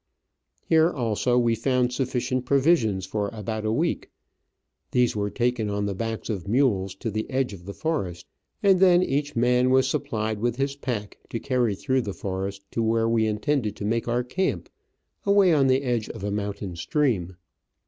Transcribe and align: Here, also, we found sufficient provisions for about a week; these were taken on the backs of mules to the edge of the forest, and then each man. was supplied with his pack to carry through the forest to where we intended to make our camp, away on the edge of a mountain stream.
Here, 0.67 0.89
also, 0.89 1.37
we 1.37 1.53
found 1.53 1.93
sufficient 1.93 2.43
provisions 2.43 3.05
for 3.05 3.29
about 3.31 3.65
a 3.65 3.71
week; 3.71 4.09
these 4.89 5.15
were 5.15 5.29
taken 5.29 5.69
on 5.69 5.85
the 5.85 5.93
backs 5.93 6.27
of 6.27 6.47
mules 6.47 6.95
to 6.95 7.11
the 7.11 7.29
edge 7.29 7.53
of 7.53 7.65
the 7.67 7.73
forest, 7.75 8.25
and 8.63 8.79
then 8.79 9.03
each 9.03 9.35
man. 9.35 9.69
was 9.69 9.87
supplied 9.87 10.39
with 10.39 10.55
his 10.55 10.75
pack 10.75 11.19
to 11.29 11.39
carry 11.39 11.75
through 11.75 12.01
the 12.01 12.13
forest 12.15 12.63
to 12.71 12.81
where 12.81 13.07
we 13.07 13.27
intended 13.27 13.75
to 13.75 13.85
make 13.85 14.07
our 14.07 14.23
camp, 14.23 14.69
away 15.23 15.53
on 15.53 15.67
the 15.67 15.83
edge 15.83 16.09
of 16.09 16.23
a 16.23 16.31
mountain 16.31 16.75
stream. 16.75 17.35